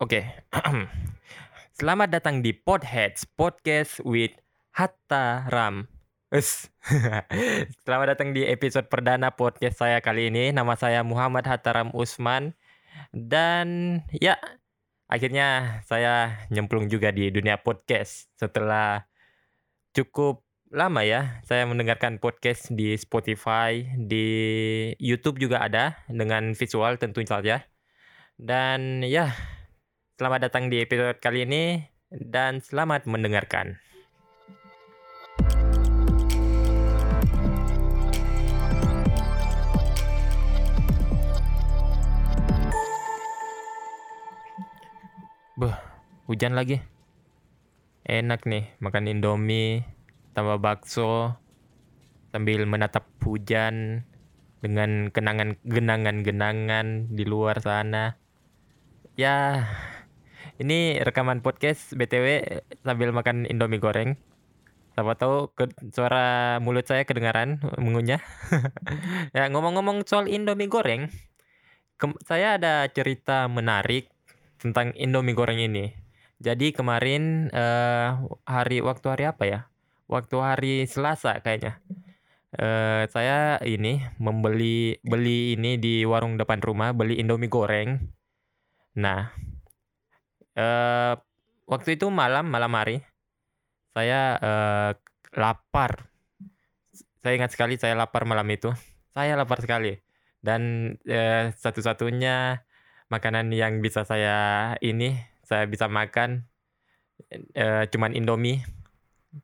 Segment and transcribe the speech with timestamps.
[0.00, 0.24] Oke.
[1.76, 4.32] Selamat datang di Podheads Podcast with
[4.72, 5.84] Hatta Ram.
[7.84, 10.48] Selamat datang di episode perdana podcast saya kali ini.
[10.48, 12.56] Nama saya Muhammad Hattaram Usman.
[13.12, 14.40] Dan ya,
[15.12, 19.04] akhirnya saya nyemplung juga di dunia podcast setelah
[19.92, 20.40] cukup
[20.72, 24.24] lama ya saya mendengarkan podcast di Spotify, di
[24.96, 27.68] YouTube juga ada dengan visual tentu saja.
[28.40, 29.36] Dan ya,
[30.12, 33.80] selamat datang di episode kali ini dan selamat mendengarkan.
[45.56, 45.76] Beuh,
[46.28, 46.84] hujan lagi.
[48.04, 49.80] Enak nih makan Indomie
[50.36, 51.40] tambah bakso
[52.36, 54.04] sambil menatap hujan
[54.60, 58.20] dengan kenangan genangan-genangan di luar sana.
[59.16, 59.68] Ya,
[60.60, 62.44] ini rekaman podcast BTW
[62.84, 64.20] sambil makan Indomie goreng.
[64.92, 68.20] Siapa tahu ke, suara mulut saya kedengaran mengunyah.
[69.36, 71.08] ya, ngomong-ngomong soal Indomie goreng,
[72.28, 74.12] saya ada cerita menarik
[74.60, 75.96] tentang Indomie goreng ini.
[76.42, 79.60] Jadi kemarin uh, hari waktu hari apa ya?
[80.10, 81.80] Waktu hari Selasa kayaknya.
[82.52, 88.12] Uh, saya ini membeli beli ini di warung depan rumah beli Indomie goreng.
[88.98, 89.32] Nah,
[90.58, 91.14] uh,
[91.68, 93.04] waktu itu malam malam hari
[93.92, 94.90] saya uh,
[95.36, 96.08] lapar.
[97.22, 98.72] Saya ingat sekali saya lapar malam itu.
[99.12, 100.00] Saya lapar sekali
[100.42, 102.66] dan uh, satu-satunya
[103.06, 105.14] makanan yang bisa saya ini
[105.46, 106.48] saya bisa makan
[107.54, 108.64] uh, cuman Indomie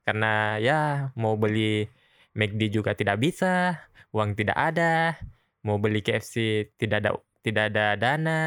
[0.02, 0.80] karena ya
[1.16, 1.88] mau beli
[2.36, 3.78] McD juga tidak bisa,
[4.12, 5.16] uang tidak ada,
[5.64, 8.42] mau beli KFC tidak ada tidak ada dana.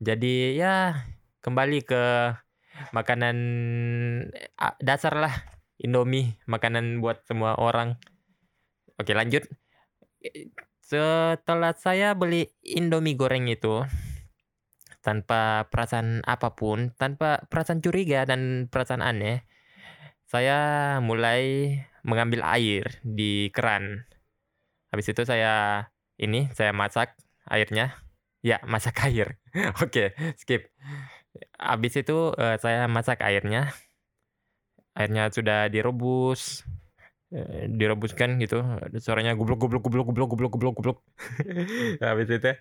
[0.00, 0.96] Jadi ya
[1.40, 2.02] kembali ke
[2.92, 3.36] makanan
[4.80, 5.34] dasar lah
[5.80, 7.96] Indomie, makanan buat semua orang.
[9.00, 9.48] Oke, lanjut.
[10.84, 13.80] Setelah saya beli Indomie goreng itu
[15.00, 19.48] tanpa perasaan apa pun, tanpa perasaan curiga dan perasaan aneh,
[20.28, 24.04] saya mulai mengambil air di keran.
[24.92, 25.86] Habis itu saya
[26.20, 27.16] ini saya masak
[27.48, 27.96] airnya.
[28.40, 29.40] Ya, masak air.
[29.80, 30.68] Oke, skip.
[31.56, 33.72] Habis itu uh, saya masak airnya.
[34.96, 36.66] Airnya sudah direbus,
[37.32, 38.60] uh, direbuskan gitu.
[38.98, 40.98] Suaranya gublok gublok gublok gublok gublok gublok gublok.
[42.02, 42.52] Habis itu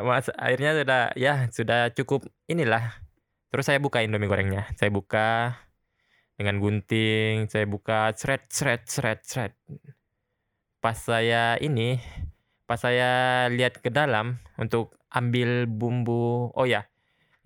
[0.00, 2.96] mas airnya sudah ya sudah cukup inilah.
[3.54, 4.68] Terus saya buka Indomie gorengnya.
[4.74, 5.56] Saya buka
[6.36, 9.52] dengan gunting saya buka thread thread thread thread
[10.84, 11.96] pas saya ini
[12.68, 16.84] pas saya lihat ke dalam untuk ambil bumbu oh ya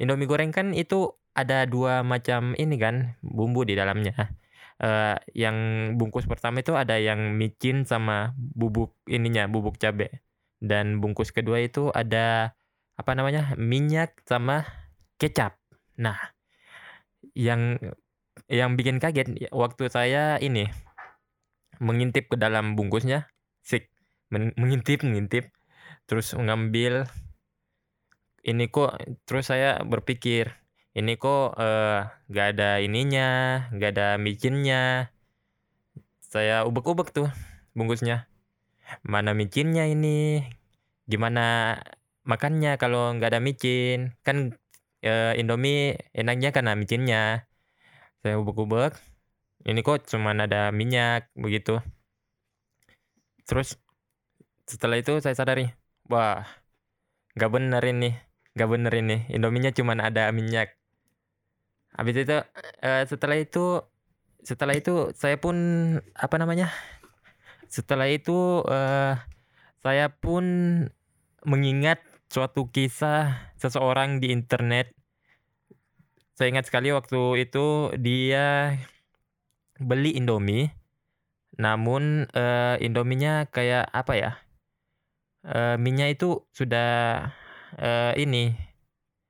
[0.00, 4.32] Indomie goreng kan itu ada dua macam ini kan bumbu di dalamnya.
[4.80, 5.56] Uh, yang
[6.00, 10.24] bungkus pertama itu ada yang micin sama bubuk ininya bubuk cabe.
[10.56, 12.56] Dan bungkus kedua itu ada
[12.96, 14.64] apa namanya minyak sama
[15.20, 15.60] kecap.
[16.00, 16.16] Nah
[17.36, 17.76] yang
[18.48, 20.68] yang bikin kaget waktu saya ini
[21.80, 23.28] mengintip ke dalam bungkusnya,
[23.60, 23.92] sik
[24.32, 25.52] mengintip mengintip
[26.08, 27.08] terus mengambil
[28.44, 28.96] ini kok
[29.28, 30.60] terus saya berpikir
[30.96, 33.28] ini kok uh, gak ada ininya
[33.74, 35.12] gak ada micinnya.
[36.30, 37.28] Saya ubek-ubek tuh
[37.74, 38.30] bungkusnya.
[39.06, 40.42] Mana micinnya ini?
[41.10, 41.78] Gimana
[42.26, 44.14] makannya kalau nggak ada micin?
[44.22, 44.54] Kan
[45.02, 47.46] uh, Indomie enaknya karena micinnya.
[48.22, 48.94] Saya ubek-ubek
[49.66, 51.82] ini kok cuman ada minyak begitu.
[53.46, 53.78] Terus
[54.70, 55.66] setelah itu saya sadari
[56.06, 56.46] wah
[57.34, 58.29] nggak bener ini
[58.60, 59.16] nggak bener ini.
[59.32, 60.76] Indominya cuman ada minyak.
[61.96, 62.36] Habis itu
[62.84, 63.80] uh, setelah itu
[64.44, 65.56] setelah itu saya pun
[66.12, 66.68] apa namanya?
[67.72, 69.16] Setelah itu uh,
[69.80, 70.44] saya pun
[71.48, 74.92] mengingat suatu kisah seseorang di internet.
[76.36, 78.76] Saya ingat sekali waktu itu dia
[79.80, 80.68] beli Indomie,
[81.56, 84.32] namun uh, Indominya kayak apa ya?
[85.40, 87.32] Uh, minyak itu sudah
[87.78, 88.56] uh, ini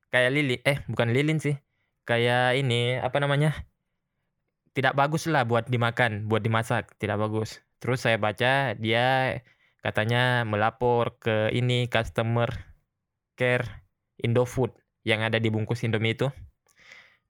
[0.08, 1.56] kayak lilin, eh bukan lilin sih,
[2.08, 3.52] kayak ini apa namanya?
[4.70, 7.60] Tidak bagus lah buat dimakan, buat dimasak, tidak bagus.
[7.82, 9.40] Terus saya baca dia
[9.80, 12.48] katanya melapor ke ini customer
[13.34, 13.88] care
[14.20, 14.76] Indofood
[15.08, 16.28] yang ada di bungkus Indomie itu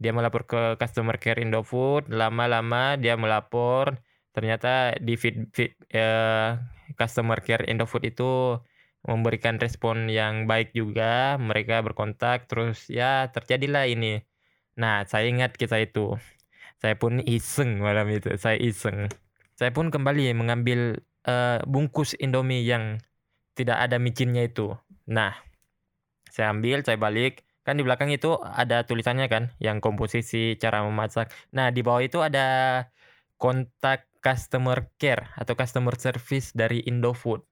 [0.00, 4.02] dia melapor ke customer care Indofood lama-lama dia melapor
[4.34, 6.58] ternyata di feed, feed uh,
[6.98, 8.58] customer care Indofood itu
[9.04, 14.20] memberikan respon yang baik juga, mereka berkontak terus ya terjadilah ini.
[14.76, 16.16] Nah, saya ingat kisah itu.
[16.80, 19.12] Saya pun iseng malam itu, saya iseng.
[19.56, 22.96] Saya pun kembali mengambil, uh, bungkus Indomie yang
[23.52, 24.72] tidak ada micinnya itu.
[25.04, 25.36] Nah,
[26.32, 31.28] saya ambil, saya balik, kan di belakang itu ada tulisannya kan, yang komposisi, cara memasak.
[31.52, 32.88] Nah, di bawah itu ada
[33.36, 37.49] kontak customer care atau customer service dari Indofood.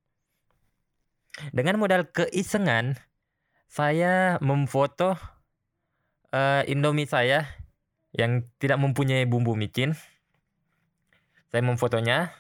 [1.55, 2.99] Dengan modal keisengan,
[3.69, 5.15] saya memfoto
[6.33, 7.47] uh, Indomie saya
[8.17, 9.95] yang tidak mempunyai bumbu micin.
[11.49, 12.33] Saya memfotonya,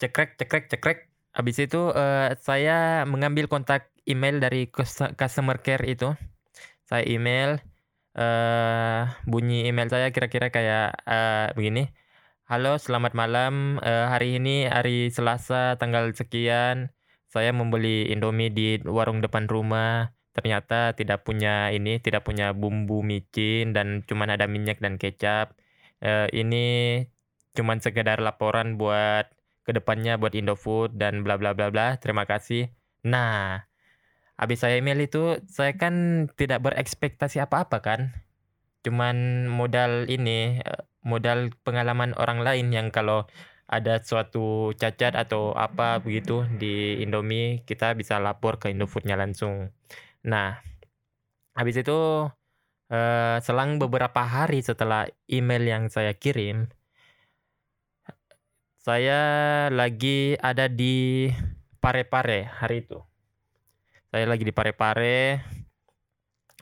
[0.00, 0.98] cekrek, cekrek, cekrek.
[1.34, 4.70] Habis itu uh, saya mengambil kontak email dari
[5.18, 6.14] customer care itu.
[6.86, 7.58] Saya email,
[8.14, 11.90] uh, bunyi email saya kira-kira kayak uh, begini.
[12.44, 13.80] Halo, selamat malam.
[13.80, 16.92] Uh, hari ini hari Selasa tanggal sekian
[17.34, 23.74] saya membeli Indomie di warung depan rumah, ternyata tidak punya ini, tidak punya bumbu micin
[23.74, 25.58] dan cuman ada minyak dan kecap.
[25.98, 27.02] Uh, ini
[27.58, 29.34] cuman sekedar laporan buat
[29.66, 31.98] ke depannya buat Indofood dan bla bla bla bla.
[31.98, 32.70] Terima kasih.
[33.02, 33.66] Nah,
[34.38, 38.00] habis saya email itu, saya kan tidak berekspektasi apa-apa kan.
[38.86, 43.26] Cuman modal ini, eh, modal pengalaman orang lain yang kalau
[43.74, 49.74] ada suatu cacat atau apa begitu di Indomie, kita bisa lapor ke Indofoodnya langsung.
[50.22, 50.62] Nah,
[51.58, 52.30] habis itu,
[52.94, 56.70] uh, selang beberapa hari setelah email yang saya kirim
[58.84, 59.20] saya
[59.72, 61.32] lagi ada di
[61.80, 63.00] Parepare hari itu.
[64.12, 65.40] Saya lagi di Parepare,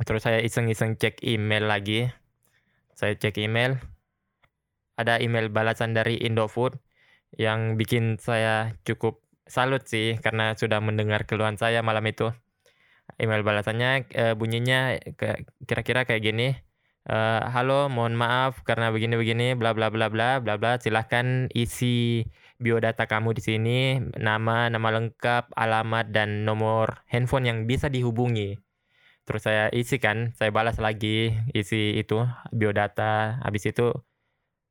[0.06, 2.06] terus saya iseng-iseng cek email lagi.
[2.94, 3.74] Saya cek email,
[4.94, 6.78] ada email balasan dari Indofood
[7.36, 12.32] yang bikin saya cukup salut sih karena sudah mendengar keluhan saya malam itu.
[13.20, 14.96] Email balasannya uh, bunyinya
[15.68, 16.48] kira-kira kayak gini.
[17.02, 20.78] Uh, halo, mohon maaf karena begini-begini, bla bla bla bla bla bla.
[20.78, 22.22] Silahkan isi
[22.62, 23.78] biodata kamu di sini,
[24.16, 28.54] nama, nama lengkap, alamat dan nomor handphone yang bisa dihubungi.
[29.26, 32.22] Terus saya isi kan, saya balas lagi isi itu
[32.54, 33.42] biodata.
[33.42, 33.90] Habis itu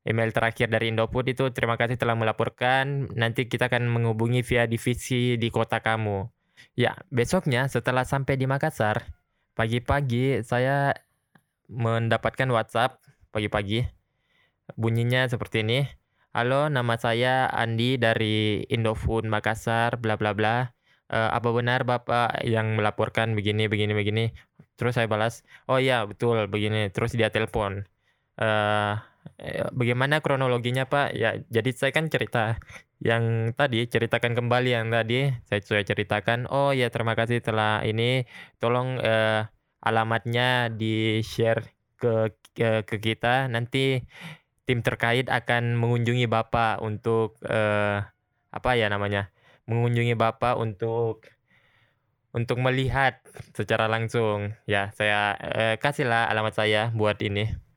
[0.01, 3.13] Email terakhir dari Indofood itu terima kasih telah melaporkan.
[3.13, 6.25] Nanti kita akan menghubungi via divisi di kota kamu.
[6.73, 9.05] Ya, besoknya setelah sampai di Makassar,
[9.53, 10.97] pagi-pagi saya
[11.69, 12.97] mendapatkan WhatsApp
[13.29, 13.85] pagi-pagi.
[14.73, 15.85] Bunyinya seperti ini.
[16.33, 20.73] Halo, nama saya Andi dari Indofood Makassar, bla bla bla.
[21.11, 24.25] Uh, apa benar Bapak yang melaporkan begini begini begini?
[24.79, 27.83] Terus saya balas, "Oh iya, betul begini." Terus dia telepon.
[28.39, 28.93] Eh,
[29.73, 31.07] bagaimana kronologinya Pak?
[31.17, 32.57] Ya, jadi saya kan cerita
[33.01, 38.29] yang tadi, ceritakan kembali yang tadi, saya sudah ceritakan, "Oh ya terima kasih telah ini,
[38.61, 39.49] tolong, uh,
[39.81, 44.05] alamatnya di-share ke ke ke kita, nanti
[44.69, 48.05] tim terkait akan mengunjungi Bapak untuk, uh,
[48.53, 49.33] apa ya namanya,
[49.65, 51.25] mengunjungi Bapak untuk
[52.37, 53.21] untuk melihat
[53.57, 57.70] secara langsung." Ya, saya, uh, kasihlah alamat saya buat ini.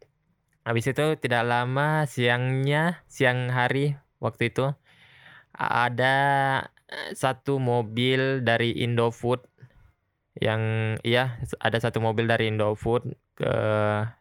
[0.65, 4.73] Habis itu tidak lama siangnya, siang hari waktu itu
[5.55, 6.17] ada
[6.91, 9.45] eh, satu mobil dari Indofood
[10.41, 10.63] yang
[11.07, 13.07] iya ada satu mobil dari Indofood
[13.39, 13.55] ke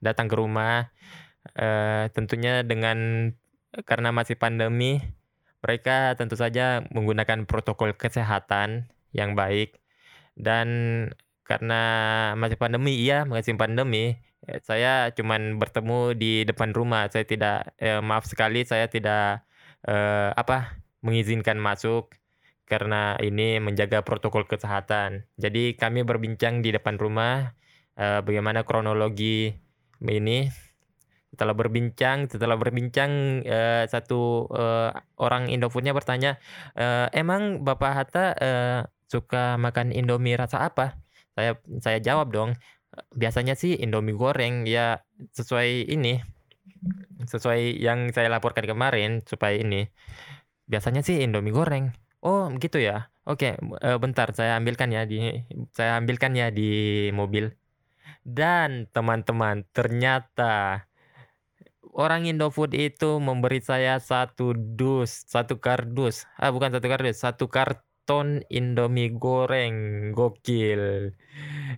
[0.06, 0.94] datang ke rumah
[1.58, 3.30] uh, tentunya dengan
[3.90, 5.02] karena masih pandemi
[5.64, 9.80] mereka tentu saja menggunakan protokol kesehatan yang baik.
[10.36, 10.68] Dan
[11.46, 11.82] karena
[12.40, 14.18] masih pandemi iya masih pandemi
[14.64, 19.48] saya cuman bertemu di depan rumah, saya tidak eh, maaf sekali saya tidak,
[19.88, 22.12] eh, apa, mengizinkan masuk
[22.68, 25.28] karena ini menjaga protokol kesehatan.
[25.40, 27.56] Jadi kami berbincang di depan rumah,
[28.00, 29.54] eh, bagaimana kronologi
[30.04, 30.48] ini.
[31.34, 36.38] Setelah berbincang setelah berbincang, eh, satu, eh, orang Indofoodnya bertanya,
[36.78, 41.00] eh, "Emang Bapak Hatta, eh, suka makan Indomie rasa apa?"
[41.34, 42.54] Saya saya jawab dong,
[43.14, 45.02] biasanya sih Indomie goreng ya
[45.34, 46.22] sesuai ini
[47.24, 49.88] sesuai yang saya laporkan kemarin supaya ini
[50.68, 51.96] biasanya sih Indomie goreng.
[52.24, 53.12] Oh gitu ya?
[53.28, 55.44] Oke uh, bentar saya ambilkan ya di
[55.76, 57.52] saya ambilkan ya di mobil.
[58.24, 60.88] Dan teman-teman ternyata
[61.92, 66.28] orang Indofood itu memberi saya satu dus satu kardus.
[66.40, 71.16] Ah bukan satu kardus satu kart ton Indomie goreng, gokil.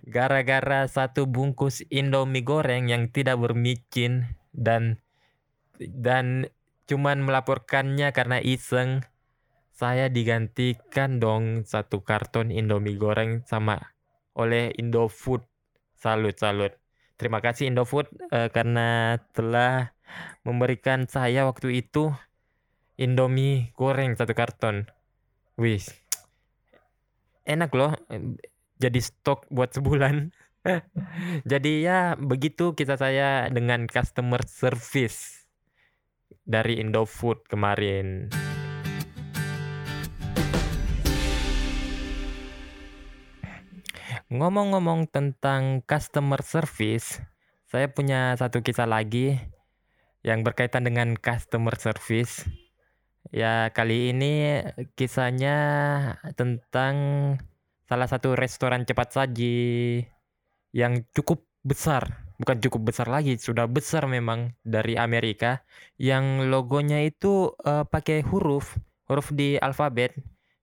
[0.06, 4.98] Gara-gara satu bungkus Indomie goreng yang tidak bermicin dan
[5.78, 6.50] dan
[6.86, 9.04] cuman melaporkannya karena iseng,
[9.76, 13.92] saya digantikan dong satu karton Indomie goreng sama
[14.32, 15.44] oleh Indofood.
[15.96, 16.72] Salut salut.
[17.16, 19.96] Terima kasih Indofood uh, karena telah
[20.44, 22.12] memberikan saya waktu itu
[22.96, 24.88] Indomie goreng satu karton.
[25.56, 25.84] Wih,
[27.46, 27.94] enak loh.
[28.76, 30.34] Jadi stok buat sebulan.
[31.50, 35.46] Jadi ya begitu kita saya dengan customer service
[36.42, 38.28] dari Indofood kemarin.
[44.26, 47.22] Ngomong-ngomong tentang customer service,
[47.70, 49.38] saya punya satu kisah lagi
[50.26, 52.65] yang berkaitan dengan customer service.
[53.34, 54.62] Ya, kali ini
[54.94, 55.56] kisahnya
[56.38, 56.94] tentang
[57.86, 60.02] salah satu restoran cepat saji
[60.70, 65.66] yang cukup besar, bukan cukup besar lagi, sudah besar memang dari Amerika
[65.98, 68.78] yang logonya itu uh, pakai huruf,
[69.10, 70.14] huruf di alfabet.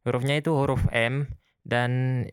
[0.03, 1.27] Hurufnya itu huruf M
[1.63, 2.24] dan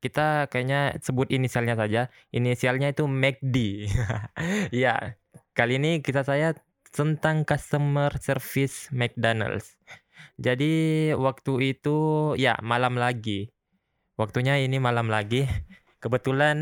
[0.00, 2.08] kita kayaknya sebut inisialnya saja.
[2.32, 3.88] Inisialnya itu McD.
[4.84, 5.16] ya,
[5.52, 6.56] kali ini kita saya
[6.90, 9.78] tentang customer service McDonald's.
[10.38, 11.96] Jadi waktu itu
[12.38, 13.50] ya malam lagi.
[14.18, 15.46] Waktunya ini malam lagi.
[16.02, 16.58] Kebetulan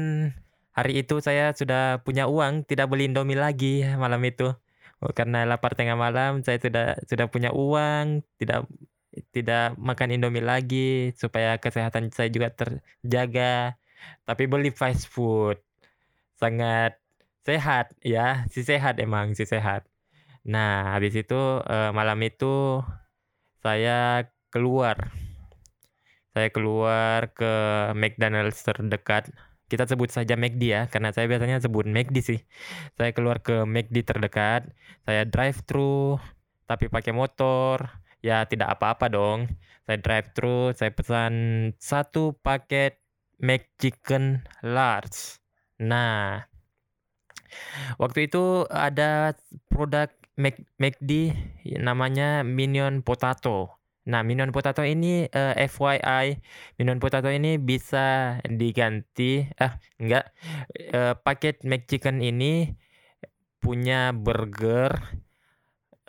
[0.76, 4.52] hari itu saya sudah punya uang, tidak beli Indomie lagi malam itu.
[5.00, 8.64] Oh, karena lapar tengah malam, saya sudah sudah punya uang, tidak
[9.33, 13.76] tidak makan Indomie lagi supaya kesehatan saya juga terjaga.
[14.28, 15.61] Tapi beli fast food
[16.37, 17.00] sangat
[17.45, 19.88] sehat ya, si sehat emang si sehat.
[20.46, 22.80] Nah, habis itu eh, malam itu
[23.62, 25.10] saya keluar.
[26.34, 27.52] Saya keluar ke
[27.96, 29.32] McDonald's terdekat.
[29.66, 32.40] Kita sebut saja McD ya, karena saya biasanya sebut McD sih.
[32.94, 34.70] Saya keluar ke McD terdekat,
[35.02, 36.22] saya drive thru
[36.66, 39.46] tapi pakai motor Ya tidak apa-apa dong.
[39.86, 41.34] Saya drive thru, saya pesan
[41.78, 42.98] satu paket
[43.38, 45.38] McChicken large.
[45.78, 46.42] Nah,
[48.02, 49.38] waktu itu ada
[49.70, 51.32] produk Mac McD
[51.80, 53.80] namanya Minion Potato.
[54.06, 56.38] Nah, Minion Potato ini uh, eh, FYI,
[56.78, 60.30] Minion Potato ini bisa diganti eh enggak
[60.94, 62.70] uh, paket McChicken ini
[63.58, 64.94] punya burger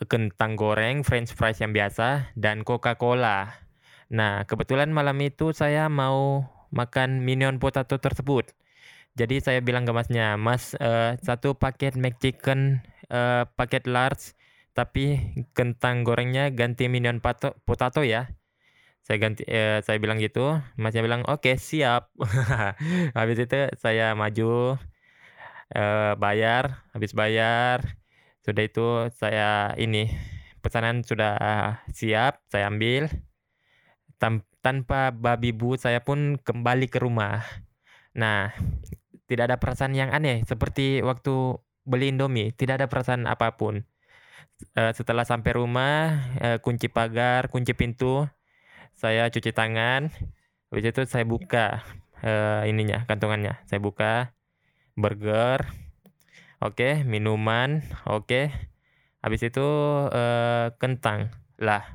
[0.05, 3.50] kentang goreng, french fries yang biasa, dan Coca-Cola.
[4.13, 8.53] Nah, kebetulan malam itu saya mau makan minion potato tersebut.
[9.17, 14.36] Jadi saya bilang ke masnya, mas uh, satu paket McChicken uh, paket large,
[14.76, 18.30] tapi kentang gorengnya ganti minion pato, potato ya.
[19.04, 22.12] Saya ganti, uh, saya bilang gitu, masnya bilang oke okay, siap.
[23.18, 24.76] habis itu saya maju,
[25.76, 27.84] uh, bayar, habis bayar,
[28.44, 30.12] sudah itu saya ini
[30.64, 31.36] pesanan sudah
[31.92, 33.08] siap, saya ambil.
[34.18, 37.44] Tam tanpa babi bu saya pun kembali ke rumah.
[38.18, 38.52] Nah,
[39.30, 43.88] tidak ada perasaan yang aneh seperti waktu beli Indomie, tidak ada perasaan apa pun.
[44.75, 48.27] Uh, setelah sampai rumah, uh, kunci pagar, kunci pintu,
[48.91, 50.12] saya cuci tangan.
[50.70, 51.82] Habis itu saya buka
[52.25, 53.63] uh, ininya, kantongannya.
[53.70, 54.36] Saya buka
[54.98, 55.63] burger,
[56.58, 58.50] Oke, minuman, oke.
[59.22, 59.62] Habis itu
[60.10, 61.29] uh, kentang.
[61.62, 61.86] Lah,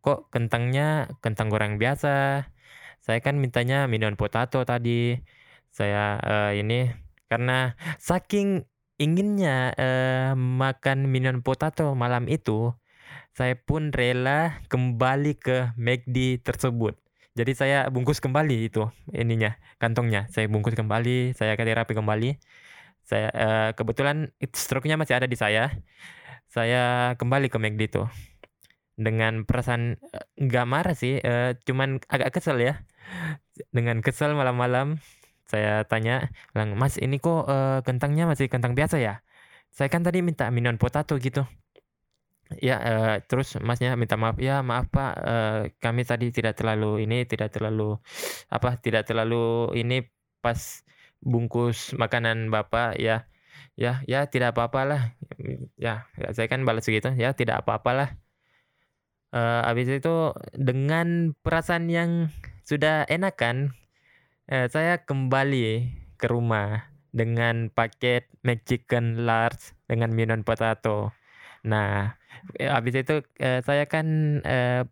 [0.00, 2.48] kok kentangnya kentang goreng biasa?
[3.04, 5.20] Saya kan mintanya minion potato tadi.
[5.68, 6.88] Saya uh, ini
[7.28, 8.64] karena saking
[8.96, 12.72] inginnya uh, makan minion potato malam itu,
[13.36, 16.96] saya pun rela kembali ke McD tersebut.
[17.36, 20.24] Jadi saya bungkus kembali itu ininya, kantongnya.
[20.32, 22.40] Saya bungkus kembali, saya kasih rapi kembali.
[23.04, 25.68] Saya uh, kebetulan stroke-nya masih ada di saya.
[26.48, 28.08] Saya kembali ke McD itu
[28.96, 32.80] dengan perasaan uh, nggak marah sih, uh, cuman agak kesel ya.
[33.68, 34.96] Dengan kesel malam-malam
[35.46, 39.22] saya tanya, bilang, "Mas, ini kok uh, kentangnya masih kentang biasa ya?
[39.74, 41.46] Saya kan tadi minta minion potato gitu."
[42.62, 47.26] Ya, uh, terus Masnya minta maaf, "Ya, maaf Pak, uh, kami tadi tidak terlalu ini,
[47.26, 47.98] tidak terlalu
[48.50, 50.06] apa, tidak terlalu ini
[50.42, 50.86] pas
[51.26, 53.26] bungkus makanan Bapak ya
[53.76, 55.16] ya ya tidak apa-apalah
[55.76, 58.16] ya, ya saya kan balas gitu ya tidak apa-apalah
[59.36, 62.32] uh, habis itu dengan perasaan yang
[62.64, 63.36] sudah enak
[64.50, 71.12] uh, saya kembali ke rumah dengan paket McChicken large dengan minion potato
[71.66, 72.14] nah
[72.60, 74.82] habis itu uh, saya kan uh,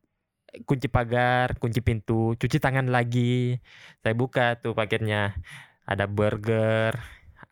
[0.66, 3.58] kunci pagar kunci pintu cuci tangan lagi
[4.02, 5.38] saya buka tuh paketnya
[5.84, 6.96] ada burger,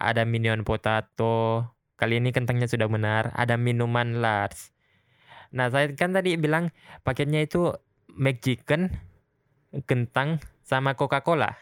[0.00, 1.68] ada minion potato.
[2.00, 4.74] Kali ini kentangnya sudah benar, ada minuman large.
[5.52, 6.72] Nah, saya kan tadi bilang
[7.06, 7.76] paketnya itu
[8.10, 8.90] McChicken,
[9.84, 11.54] kentang, sama Coca-Cola.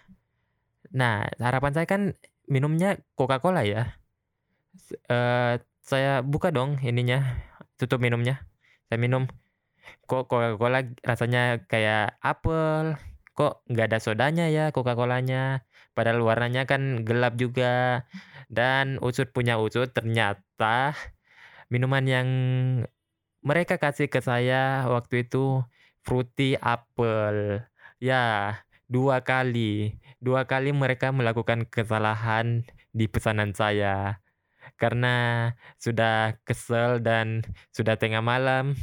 [0.90, 2.02] Nah, harapan saya kan
[2.50, 3.94] minumnya Coca-Cola ya.
[5.06, 7.38] Uh, saya buka dong ininya,
[7.78, 8.46] tutup minumnya.
[8.90, 9.30] Saya minum.
[10.06, 12.98] Kok Coca-Cola rasanya kayak apel?
[13.38, 15.62] Kok nggak ada sodanya ya Coca-Colanya?
[15.94, 18.06] Padahal warnanya kan gelap juga.
[18.50, 20.98] Dan usut punya usut ternyata
[21.70, 22.28] minuman yang
[23.46, 25.62] mereka kasih ke saya waktu itu
[26.02, 27.62] fruity apple.
[28.02, 28.56] Ya,
[28.90, 29.99] dua kali.
[30.20, 34.20] Dua kali mereka melakukan kesalahan di pesanan saya.
[34.76, 35.48] Karena
[35.80, 37.40] sudah kesel dan
[37.72, 38.76] sudah tengah malam,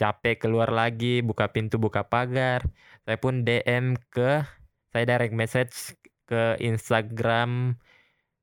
[0.00, 2.64] capek keluar lagi, buka pintu, buka pagar.
[3.04, 4.42] Saya pun DM ke
[4.90, 5.92] saya direct message
[6.26, 7.76] ke Instagram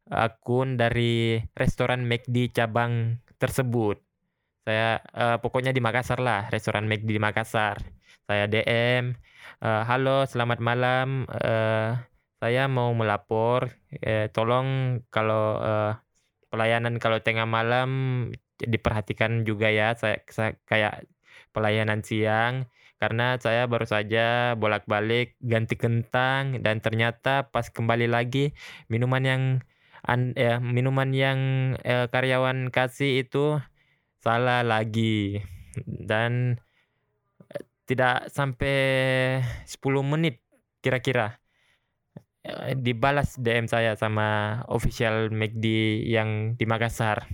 [0.07, 3.99] akun dari restoran McD cabang tersebut.
[4.63, 7.83] Saya uh, pokoknya di Makassar lah, restoran McD di Makassar.
[8.23, 9.11] Saya DM,
[9.63, 11.95] uh, eh, halo selamat malam, uh,
[12.43, 13.71] saya mau melapor,
[14.03, 15.95] uh, tolong kalau uh,
[16.51, 17.89] pelayanan kalau tengah malam
[18.59, 21.07] diperhatikan juga ya, saya, saya kayak
[21.55, 22.67] pelayanan siang.
[23.01, 28.55] Karena saya baru saja bolak-balik ganti kentang dan ternyata pas kembali lagi
[28.87, 29.43] minuman yang
[30.07, 31.39] an, ya, minuman yang
[31.83, 33.59] eh, karyawan kasih itu
[34.23, 35.43] salah lagi.
[35.83, 36.72] Dan eh,
[37.93, 38.77] tidak sampai
[39.69, 40.41] 10 menit
[40.81, 41.37] kira-kira
[42.41, 45.65] eh, dibalas DM saya sama official McD
[46.09, 47.29] yang di Makassar.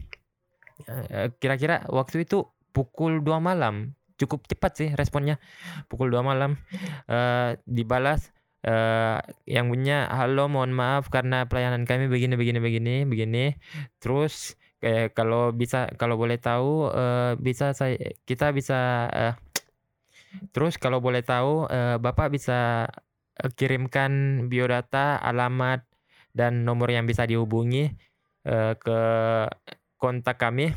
[0.87, 2.43] Eh, kira-kira waktu itu
[2.75, 5.39] pukul 2 malam cukup cepat sih responnya
[5.87, 6.59] pukul 2 malam
[7.07, 8.35] uh, dibalas
[8.67, 13.45] uh, yang punya halo mohon maaf karena pelayanan kami begini begini begini begini
[14.03, 17.95] terus kayak kalau bisa kalau boleh tahu uh, bisa saya
[18.27, 19.33] kita bisa uh,
[20.53, 22.89] terus kalau boleh tahu uh, bapak bisa
[23.41, 25.85] uh, kirimkan biodata alamat
[26.33, 27.93] dan nomor yang bisa dihubungi
[28.45, 28.99] uh, ke
[29.99, 30.71] kontak kami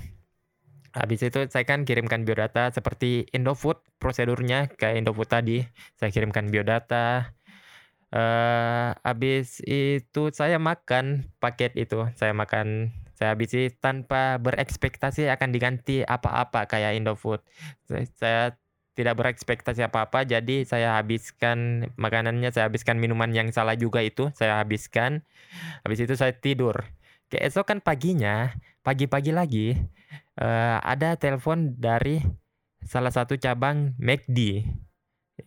[0.92, 5.64] Habis itu saya kan kirimkan biodata seperti Indofood prosedurnya kayak Indofood tadi.
[5.96, 7.32] Saya kirimkan biodata.
[8.12, 12.12] Uh, habis itu saya makan paket itu.
[12.12, 17.40] Saya makan saya habisi tanpa berekspektasi akan diganti apa-apa kayak Indofood.
[17.88, 18.42] Saya, saya
[18.92, 24.60] tidak berekspektasi apa-apa jadi saya habiskan makanannya, saya habiskan minuman yang salah juga itu, saya
[24.60, 25.24] habiskan.
[25.84, 26.84] Habis itu saya tidur.
[27.32, 28.52] Keesokan paginya,
[28.84, 29.72] pagi-pagi lagi,
[30.36, 32.20] uh, ada telepon dari
[32.84, 34.68] salah satu cabang McD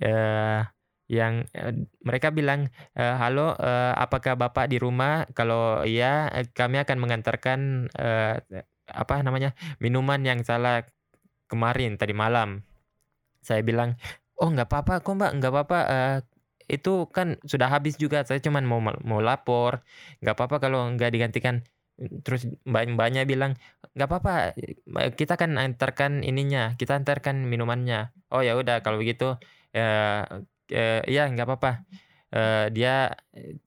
[0.02, 0.66] uh,
[1.06, 6.98] yang uh, mereka bilang uh, halo uh, apakah bapak di rumah kalau iya kami akan
[6.98, 8.42] mengantarkan uh,
[8.90, 10.86] apa namanya minuman yang salah
[11.46, 12.66] kemarin tadi malam
[13.48, 13.90] saya bilang
[14.42, 16.18] oh nggak apa-apa kok mbak nggak apa-apa uh,
[16.66, 19.86] itu kan sudah habis juga saya cuma mau mau lapor
[20.22, 21.62] nggak apa-apa kalau nggak digantikan
[21.96, 23.56] Terus mbak-mbaknya bilang,
[23.96, 24.34] "Nggak apa-apa,
[25.16, 29.40] kita kan antarkan ininya, kita antarkan minumannya." "Oh ya udah kalau begitu,
[29.72, 30.28] ya
[30.68, 31.72] eee, iya nggak apa-apa."
[32.36, 33.16] Eee, dia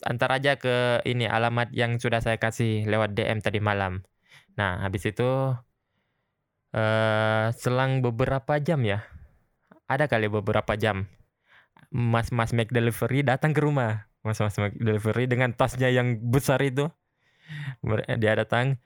[0.04, 4.04] antar aja ke ini, alamat yang sudah saya kasih lewat DM tadi malam.
[4.60, 5.24] Nah habis itu
[6.76, 9.04] eee, selang beberapa jam ya,
[9.88, 11.08] ada kali beberapa jam,
[11.88, 14.06] mas-mas McDelivery datang ke rumah.
[14.20, 16.92] Mas-mas McDelivery dengan tasnya yang besar itu.
[18.20, 18.76] Dia datang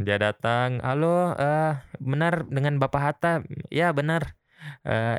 [0.00, 4.39] dia datang, "Halo, uh, benar dengan Bapak Hatta?" "Ya, benar."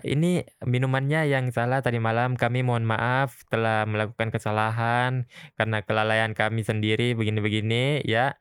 [0.01, 2.38] "Ini minumannya yang salah tadi malam.
[2.38, 5.25] Kami mohon maaf telah melakukan kesalahan
[5.58, 8.38] karena kelalaian kami sendiri begini-begini ya.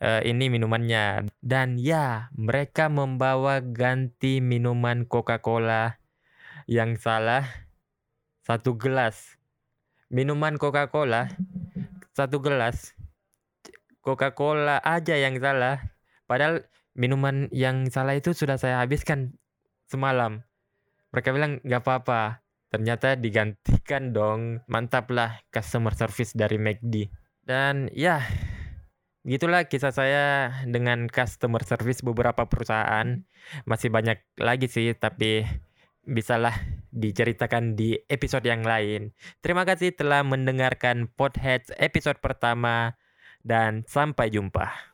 [0.00, 5.98] uh, ini minumannya." Dan ya, mereka membawa ganti minuman Coca-Cola
[6.70, 7.44] yang salah
[8.44, 9.36] satu gelas.
[10.12, 11.32] Minuman Coca-Cola
[12.14, 12.94] satu gelas
[14.04, 15.80] Coca-Cola aja yang salah.
[16.28, 19.32] Padahal minuman yang salah itu sudah saya habiskan
[19.94, 20.42] semalam.
[21.14, 22.42] Mereka bilang nggak apa-apa.
[22.74, 24.66] Ternyata digantikan dong.
[24.66, 27.06] Mantap lah customer service dari McD.
[27.46, 28.18] Dan ya,
[29.22, 30.26] gitulah kisah saya
[30.66, 33.22] dengan customer service beberapa perusahaan.
[33.62, 35.46] Masih banyak lagi sih, tapi
[36.02, 36.58] bisalah
[36.90, 39.14] diceritakan di episode yang lain.
[39.40, 42.98] Terima kasih telah mendengarkan Podheads episode pertama
[43.44, 44.93] dan sampai jumpa.